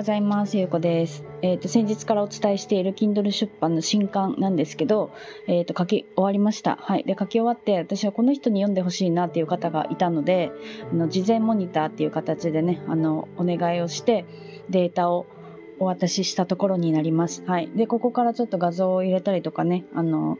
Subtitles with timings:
[0.00, 0.56] ございます。
[0.56, 1.24] ゆうこです。
[1.42, 5.10] えっ、ー、と、先日からお伝えしている Kindle 出版の新刊なんですけど、
[5.46, 6.78] えっ、ー、と、書き終わりました。
[6.80, 7.04] はい。
[7.04, 10.52] で、書き終わって、私はこの人に読んでほしいなっていう方がいたので、
[10.90, 14.24] あの、事前モニターっていう形でね、あの、お願いをして、
[14.70, 15.26] データを
[15.78, 17.44] お渡ししたところになります。
[17.46, 17.70] はい。
[17.76, 20.38] で、ここからちょっと画像を入れたりとかね、あの、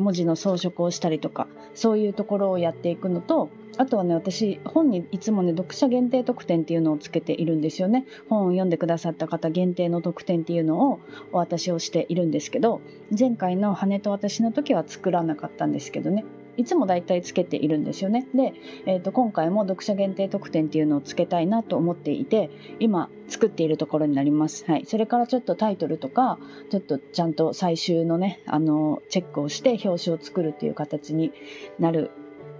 [0.00, 8.04] 文字の装飾をしたりとか、そういうところをやっていくのと、あとはね、私、本にいつもね、読者限定特典っていうのをつけているんですよね。
[8.28, 11.00] 本を読んでくださった方限定の特典っていうのを
[11.32, 12.80] お渡しをしているんですけど、
[13.16, 16.24] 前回の羽と私の時は作らなかったんですけどね。
[16.60, 18.28] いつもだいたいつけているんですよね。
[18.34, 18.52] で、
[18.84, 24.64] えーと、今回も読者限定特典っていうのをつけたいなと思っていて、今作っているところになります。
[24.66, 24.84] はい。
[24.84, 26.38] それからちょっとタイトルとか、
[26.70, 31.32] ちょっとちゃんと最終のね、あの、チェックをして表紙を作るっていう形に
[31.78, 32.10] なる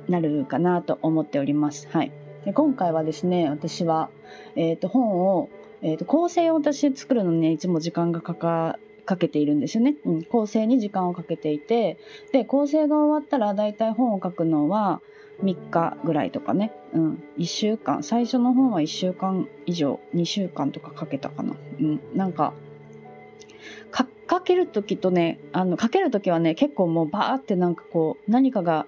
[0.08, 1.88] なるかなと思っております。
[1.90, 2.12] はい。
[2.44, 4.08] で今回はですね、私は、
[4.56, 5.50] えっ、ー、と、本を、
[5.82, 8.78] え、ー、と、構成を私作るのにね、いつも時間がかか、
[9.10, 9.96] かけているんですよね。
[10.04, 11.98] うん、構成に時間をかけていて、
[12.32, 15.00] で、構成が終わったら、だいたい本を書くのは、
[15.42, 21.56] 3日ぐらいとかね、うん、1週間、最初の本は1週間以上、2週間とかかけたかな。
[21.80, 22.52] うん、なんか、
[24.30, 28.86] 書ける時とね、あの、書ける時はね、結構もうバーってなんかこう、何かが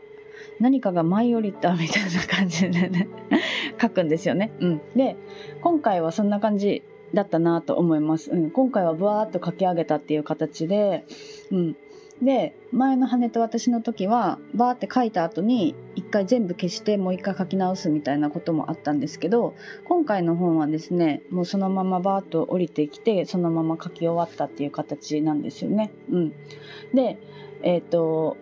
[0.61, 3.09] 何かが舞い降りたみたいな感じでね
[3.81, 4.53] 書くんですよね。
[4.61, 5.17] うん、で
[5.61, 6.83] 今回はそんな感じ。
[7.15, 8.31] だったなと思います。
[8.31, 11.05] うん、今回はブワーッと書き上げたっていう形で、
[11.51, 11.77] うん、
[12.23, 25.93] で前の羽と私の時はバーって書いた後に一回全部消してもう一回書き直すみたいなこともあったんですけど今回の本はですねもうそのままバーッと降りてきてそのまま書き終わったっていう形なんですよね。
[26.11, 26.33] うん、
[26.95, 27.19] で
[27.63, 28.37] えっ、ー、と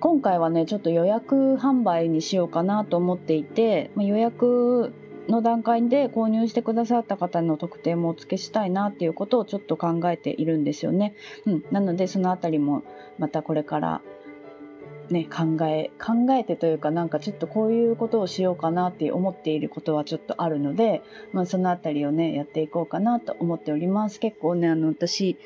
[0.00, 4.92] 今回はねちょっと予約販売にしようかなと思っていて、ま、予約
[5.28, 11.14] の段階で購入してくださった方の特典もお付けしたいなっていうことをちょっと考えているんですよね。
[11.46, 12.82] うん、なのでそのあたりも
[13.18, 14.02] またこれから
[15.10, 24.18] ね、考え、考えてというかなんかちょっとこういうことをしようかなって思っていることはちょっとあるので、まあそのあたりをね、やっていこうかなと思っております。
[24.18, 25.36] 結構ね、あの私、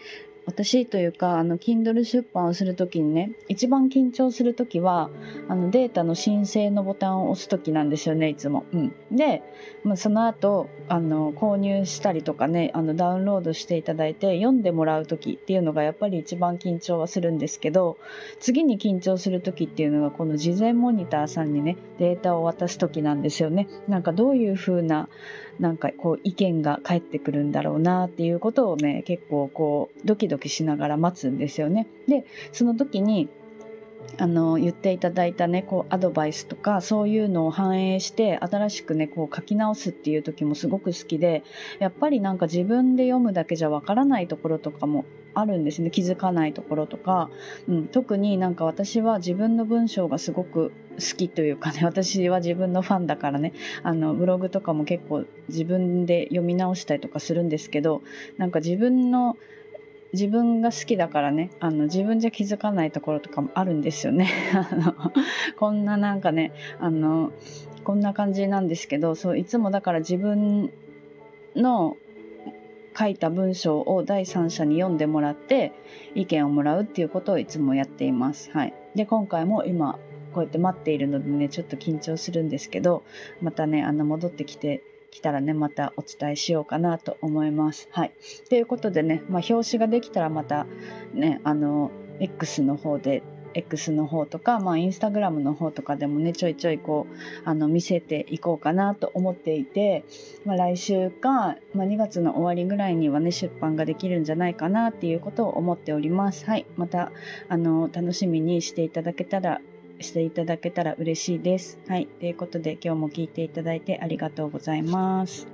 [0.49, 5.11] 私というかあの Kindle 出版をする時にね一番緊張する時は
[5.47, 8.65] あのデータの申請のボタンを押す時なんですよねいつも。
[8.73, 9.43] うん、で、
[9.85, 17.99] まあ、その後あの購入したりとかねあのダウンロードしていただいて読んでもらう時っていうのがやっぱり一番緊張はするんですけど
[18.41, 23.69] 次に緊張する時っていうのがこの事前モニターさんにねデータを渡す時なんですよね。
[23.87, 25.11] なんかどういう風な
[25.61, 31.87] なんかこう意見が返ってくるんだろうなっていうことをね結構こうドキキしながら待つんですよね。
[32.07, 33.29] でその時に
[34.17, 41.45] あの言っていただいたねこうアドバイスとかそういうのを反映して新しくねこう書き直すっていう時もすごく好きで
[41.79, 45.05] やっぱりなんか自分で読むだけじゃわからないところとかも
[45.35, 47.31] あるんですね気づかないところとか、
[47.69, 58.03] うん、特になんか私は自分の文章がすごく好きというかね 私は自分のファンだからねあのブログとかも結構自分で読み直したりとかするんですけど
[58.37, 59.37] なんか自分の
[60.13, 61.51] 自分が好きだからね。
[61.61, 64.31] あの自分じゃ気づかないところとかもあるんですよね。
[64.55, 64.95] あの
[65.57, 67.33] こんななんかねあの
[67.85, 70.71] こんな感じなんですけどそういつもだから自分
[71.55, 71.97] の
[72.99, 75.73] 書いた文章を第三者に読んでもらって
[76.15, 78.51] 意見をもらうっていうことをいつもやっています。
[78.51, 79.99] はい、で今回も今
[80.33, 83.05] こうやって待っているのでねちょっと緊張するんですけど
[83.41, 87.89] またねあの戻ってきて来たらね、またお伝えしようかなと思います。
[87.91, 88.13] はい。
[88.49, 90.67] ということでね、まあ、表紙ができたらまた
[91.15, 93.23] ね、あの、X の方で
[93.55, 100.05] X の方とか、まあ、インスタグラムの方とかでもねちょいちょいこうあの見せていこうかなと思っていて、
[100.45, 106.47] まあ、来週か、まあ、2月の終わりぐらいにはね出版ができるんじゃないかなっていうことを思っております。
[106.47, 107.13] はい、また
[107.49, 109.61] あの楽しみにしていただけたら
[110.01, 111.79] していただけたら嬉しいです。
[111.89, 112.07] はい。
[112.07, 115.47] ということで今日も聞いていただいてありがとうございます。